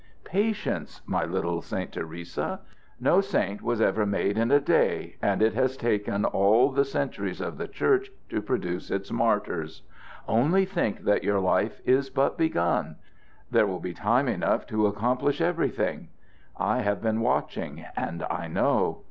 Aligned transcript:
Patience, 0.25 1.01
my 1.05 1.25
little 1.25 1.61
St. 1.61 1.91
Theresa! 1.91 2.61
No 2.99 3.21
saint 3.21 3.61
was 3.61 3.79
ever 3.79 4.03
made 4.03 4.35
in 4.35 4.49
a 4.49 4.59
day, 4.59 5.17
and 5.21 5.43
it 5.43 5.53
has 5.53 5.77
taken 5.77 6.25
all 6.25 6.71
the 6.71 6.85
centuries 6.85 7.39
of 7.39 7.59
the 7.59 7.67
Church 7.67 8.09
to 8.29 8.41
produce 8.41 8.89
its 8.89 9.11
martyrs. 9.11 9.83
Only 10.27 10.65
think 10.65 11.03
that 11.03 11.23
your 11.23 11.39
life 11.39 11.81
is 11.85 12.09
but 12.09 12.35
begun; 12.35 12.95
there 13.51 13.67
will 13.67 13.79
be 13.79 13.93
time 13.93 14.27
enough 14.27 14.65
to 14.73 14.87
accomplish 14.87 15.39
everything. 15.39 16.07
I 16.57 16.79
have 16.79 17.03
been 17.03 17.21
watching, 17.21 17.85
and 17.95 18.23
I 18.27 18.47
know. 18.47 18.97